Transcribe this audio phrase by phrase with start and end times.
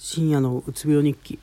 [0.00, 1.40] 深夜のうつ病日記。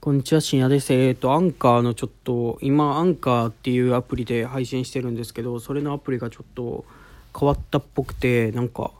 [0.00, 0.92] こんにちは深夜です。
[0.92, 6.84] えっ、とアンカーのちょっと今アンカーっていうアプリで配信してるんですけどそれのアプリがちょっと
[7.38, 8.90] 変わったっぽくてなんか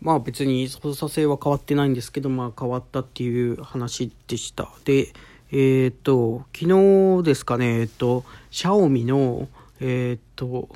[0.00, 4.68] まあ別に操作性は変わってないんですけどまあ変わったっていう話でした。
[4.84, 5.12] で
[5.52, 9.46] えっ、と昨日ですかねえっ、とシャオミの
[9.78, 10.68] えっ、と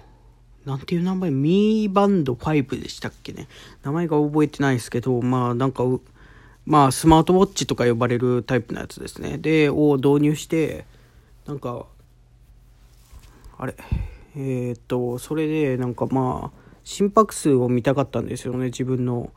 [0.65, 1.33] なんていう名前？
[1.33, 3.49] ミーバンド5でしたっけね？
[3.83, 5.83] 名前が覚えてないですけどまあなんか
[6.71, 10.85] まあスマートウォッチとか呼ばれるタイプのやつですねでを導入して
[11.45, 11.85] なんか
[13.59, 13.75] あれ
[14.37, 19.33] えー、っとそれでなんかまあ心拍数を見たかったんですよね自分の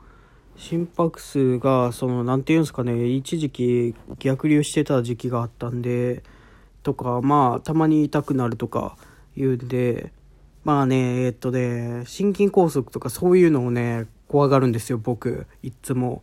[0.57, 6.21] 心拍数がその何て言うんですかね一時期逆流してた時期があったんで
[6.83, 8.95] とかまあたまに痛くなるとか
[9.35, 10.13] 言うんで
[10.63, 16.21] まあねえっとね心筋梗塞とかそういうのをね怖がるんですよ僕いっつも。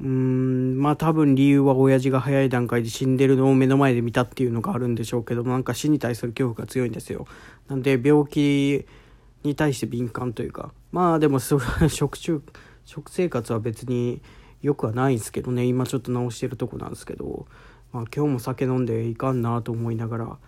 [0.00, 7.26] うーんまあ多分理由は親父が早い段階で死んでるのを目の前で見たっていうのがあるんでしょうけどなんか死に対する恐怖が強いんですよ。
[7.68, 8.86] なんで病気
[9.42, 12.42] に対して敏感というかまあでもそ食中
[12.84, 14.20] 食生活は別に
[14.62, 15.64] 良くはないんですけどね。
[15.64, 17.46] 今ちょっと直してるとこなんですけど、
[17.92, 20.38] まあ、今日も酒飲んでいかんなと思いながら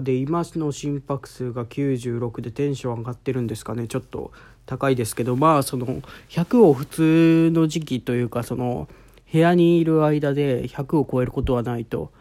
[0.00, 3.88] で今の心拍数が96でテンション上がってるんですかね。
[3.88, 4.30] ちょっと
[4.66, 5.86] 高いですけどまあその
[6.28, 8.88] 100を普通の時期というかその
[9.32, 12.12] 部屋にいる間で100を超えることはないと、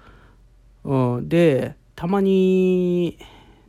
[0.83, 3.19] うん、でたまに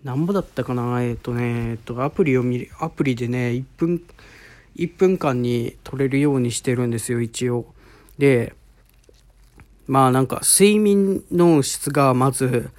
[0.03, 4.03] なんぼだったかなえっ、とねえっ、とアプリを見るアプリでね1分
[4.77, 7.67] 1分間に取れるようにしてるんですよ一応。
[8.17, 8.55] で
[9.87, 12.71] まあなんか睡眠の質がまず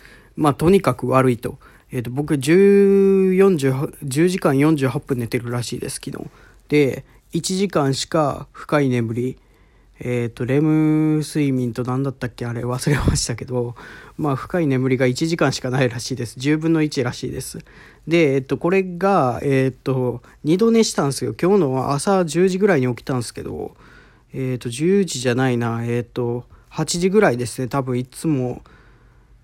[0.41, 1.57] まあとにかく悪いと
[1.91, 6.25] えっ、ー、と、僕10、40、10時間48分寝てるらしいです、昨日。
[6.69, 9.37] で、1時間しか深い眠り、
[9.99, 13.75] えっ、ー、と、レム睡眠と何だったっけあれ忘れましたけど、
[14.17, 16.39] まあ、深い眠りが1時間しかないらしいです。
[16.39, 17.59] 10分の1らしいです。
[18.07, 21.35] で、えっ、ー、と、これが、えっ、と、2度寝したんですよ。
[21.39, 23.75] 今日の朝10時ぐらいに起きたんですけど、
[24.33, 27.67] えっ、と、10時じゃないな、えっ、と、8時ぐらいですね。
[27.67, 28.61] 多分いつも、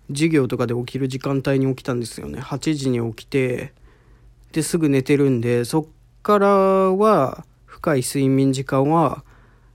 [0.10, 2.40] 授業とかで起きる時間帯に起きたんですよね。
[2.40, 3.74] 8時に起きて
[4.52, 5.86] ですぐ寝てるんでそっ
[6.24, 9.24] からは深い睡眠時間は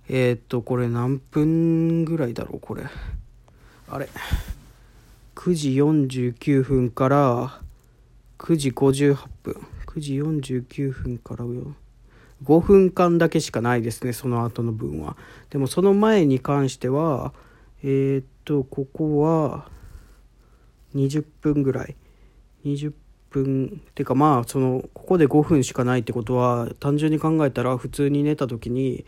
[0.09, 2.85] えー、っとこれ何分ぐらいだろうこれ。
[3.89, 4.09] あれ。
[5.35, 7.61] 9時49分から
[8.39, 9.67] 9時58分。
[9.87, 11.45] 9時49分から
[12.45, 15.17] 5分間だけしかないですねその後の分は。
[15.51, 17.33] でもその前に関しては
[17.83, 19.69] えー、っとここは
[20.95, 21.97] 20分ぐらい。
[22.65, 22.93] 20
[23.31, 29.05] 分っていうかまあそのここで5分しかないってことは単純に考えたら普通に寝た時に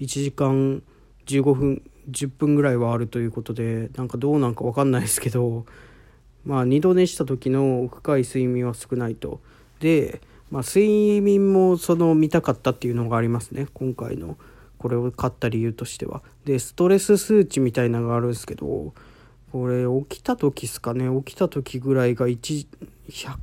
[0.00, 0.82] 1時間
[1.26, 5.66] 15分10分ぐらいはあるということでなんかどうなんか分かんないですけど
[6.44, 9.40] まあ2度寝した時の深い睡眠は少ないと。
[9.80, 14.36] で、まあ、睡眠もその見たかったっていうのがありますね今回の。
[14.78, 16.22] これを買った理由としては。
[16.44, 18.94] でストレス数値みたいなのがあるんですけど
[19.56, 21.08] これ起きた時っすかね。
[21.24, 22.66] 起きた時ぐらいが1
[23.08, 23.38] 0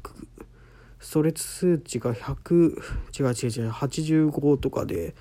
[0.99, 5.15] ストレス数値が100違う違う違う85とかで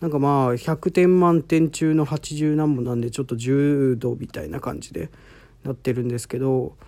[0.00, 5.10] なんかまあ100点満点中の80何もなんでちょっと10度みたいな感じで
[5.64, 6.78] なってるんですけど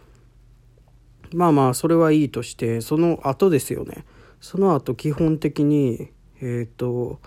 [1.35, 4.07] まあまあそれはいいとしてその後ですよね。
[4.41, 6.09] その後基本的に
[6.41, 7.21] えっ、ー、と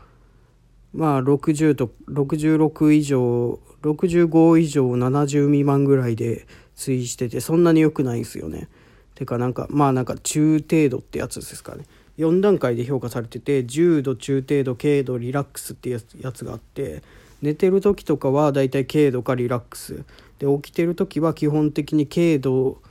[0.93, 6.45] まあ60と66以上65以上70未満ぐらいで
[6.75, 8.69] 推移しててそんなに良くないんですよね。
[9.15, 11.85] てかなんかまあなんか中程度ってやつですかね。
[12.17, 17.01] 4段階で評価されてて重度中程度軽度リラックスってやつがあって
[17.41, 20.03] 寝てる時とかはだいたい軽度かリラックス
[20.37, 22.81] で起きてる時は基本的に軽度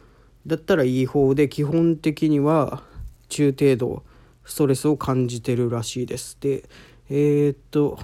[0.46, 2.82] だったらいい方で基本的には
[3.28, 4.02] 中程度
[4.44, 6.36] ストレスを感じてるらしいです。
[6.40, 6.68] で
[7.14, 7.98] えー、っと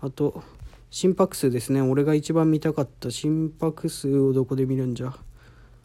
[0.00, 0.44] あと
[0.88, 1.82] 心拍数ですね。
[1.82, 3.10] 俺が一番見たかった。
[3.10, 5.12] 心拍数をどこで見るんじゃ。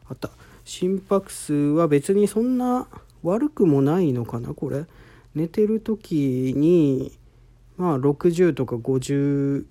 [0.07, 0.30] あった。
[0.63, 2.88] 心拍数は別にそんな
[3.24, 4.86] 悪くもないのかなこれ。
[5.34, 7.18] 寝てる時に
[7.78, 9.66] まあ60とか50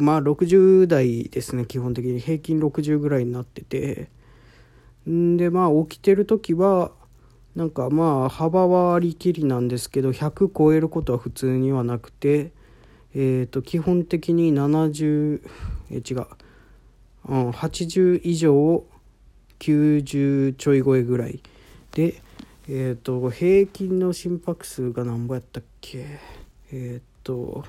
[0.00, 2.20] まあ60代ですね基本的に。
[2.20, 4.10] 平均60ぐらいになってて。
[5.08, 6.90] んでまあ起きてる時は
[7.54, 12.52] なんかまあ幅はありきりなんですけど100超えることは普通にはなくて
[13.14, 15.42] えー、と基本的に70
[15.90, 16.26] え違う、
[17.26, 18.84] うん、80以上
[19.58, 21.42] 90ちょい超えぐらい
[21.92, 22.22] で
[22.68, 26.18] え、ー、と平均の心拍数が何ぼやったっけ？
[26.72, 27.64] えっ、ー、と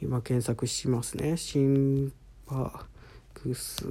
[0.00, 1.36] 今検索しますね。
[1.36, 2.12] 心
[2.46, 2.86] パ
[3.34, 3.84] クス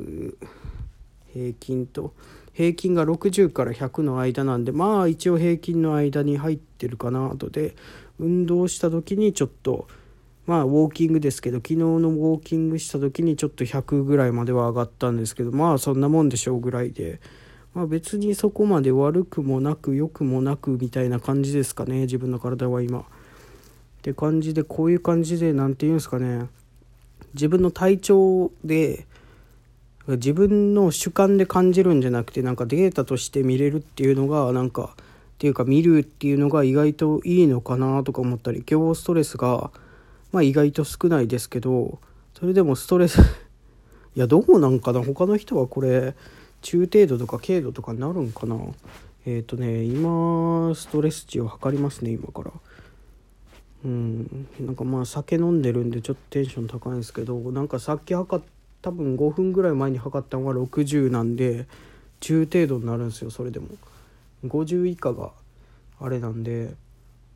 [1.38, 2.14] 平均と
[2.54, 7.76] 平均が60から100の間なんでまあ一応平均の間に入ってるかなとで
[8.20, 9.88] 運動した時にちょっと
[10.46, 17.20] まあウォーキングですけど昨日のウォーキングした時にちょっと100ぐらいまでは上がったんですけどまあそんなもんでしょうぐらいで。
[17.74, 23.02] まあ、別にそこまで悪くもなく良くもなくみたいな感じですかね自分の体は今。
[23.02, 23.04] っ
[24.02, 26.48] て感じでこういう感じで何て言うんですかね
[27.36, 29.06] 自分の体調で
[30.08, 34.96] 自分の主観で感じるんじゃなくてなんかデータとして見れるっていうのがなんかっ
[35.38, 39.70] ていうか見るっていうのが意外といいのかなとか思ったり今日ストレスが
[40.32, 42.00] まあ意外と少ないですけど
[42.40, 43.20] それでもストレス
[44.16, 45.04] いやどうなんかな？
[45.04, 46.16] 他の人はこれ
[46.62, 48.56] 中程度とか軽度とかになるんかな？
[49.26, 52.52] えっ、ー、とね今ストレス値を測りますね今から。
[53.86, 58.44] うんなんかまあ酒飲んでるんでちょっとテンション高いんですけどなんかさっき測っ
[58.88, 61.68] 多分5分ぐらい前に測ったのが60なんで
[62.22, 63.68] 中程度になるんですよそれでも。
[64.46, 65.32] 50以下が
[66.00, 66.74] あれなんで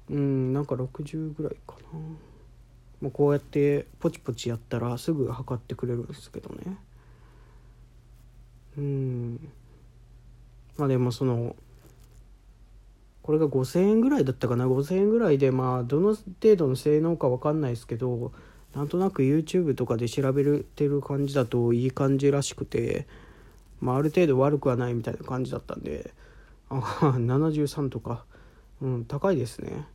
[0.09, 2.00] うんなんか60ぐらいかな。
[3.01, 6.77] もうこうやってポチポチやったらすぐ測ってくれるんですけどね。
[8.77, 9.50] うん。
[10.77, 11.57] まあでもその
[13.24, 14.68] これが5,000円ぐらいだったかな。
[14.68, 18.31] 5,000円ぐらいでまあどの程度の性能か分かんないですけど
[18.75, 23.06] なんとなく YouTube とかで調べてる感じだといい感じらしくて、
[23.81, 26.12] まあ、ある程度悪くはないみたいな感じだったんで
[26.69, 26.79] あ
[27.18, 28.23] 73とか、
[28.81, 29.85] うん、高いですね。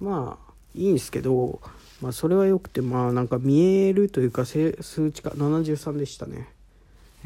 [0.00, 1.60] まあいいんですけど、
[2.02, 6.48] まあ、それはよくてまあなんか見えるというか数値が73でしたね。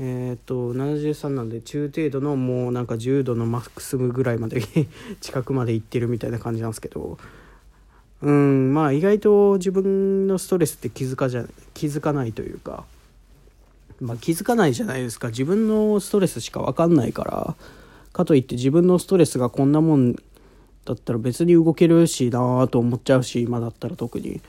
[0.00, 4.62] えっ、と73なんで中程度のもうなんか10度のマックスぐらいまで
[5.21, 7.19] 近くまで行ってるみたいな感じなんですけど
[8.23, 11.44] うんまあ意外と自分のストレスって気づかじゃ
[11.75, 12.85] 気づかないというか、
[14.00, 15.29] まあ、気づかないじゃないですか。
[15.29, 17.55] 自分のストレスしか分かんないから。
[18.12, 20.15] かといって自分のストレスがこんなもん
[20.85, 24.41] だったら別に動けるしなと思っちゃうし今だったら特に。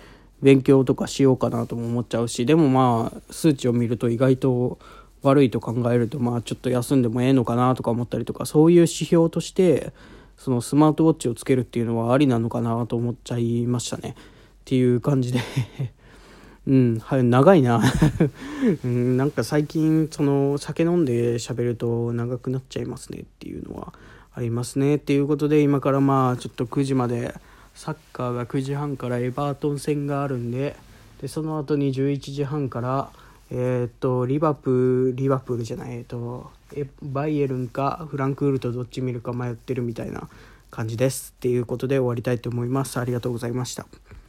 [0.42, 2.46] 勉強とかしようかなとも思っちゃうし。
[2.46, 4.80] でもまあ数値を見ると意外と
[5.22, 9.92] 悪いと考えるとまあちょっと休んでもええのかなとか思ったりとかそういう指標として
[10.40, 14.16] そのスマートウォッチをつけるっていうのはありなのかなと思っちゃいましたね。
[14.18, 15.40] っていう感じで。
[16.66, 17.82] うん、はい、長いな。
[18.86, 23.94] うん、なんか最近その酒飲んで喋ると長くなっちゃいますねっていうのは
[24.34, 27.36] ありますねっていうことで今からまあちょっと9時まで
[27.74, 30.78] サッカーが9時半からエバートン戦があるんで
[31.22, 33.10] でその後に11時半から
[33.52, 36.52] えー、っとリバプールリバプールじゃないえっと
[37.02, 40.30] バイエルンかフランクフルトどっち見るか迷ってるみたいな
[40.70, 41.34] 感じです。
[41.36, 43.00] っていうことで終わりたいと思います。
[43.00, 43.88] ありがとうございました。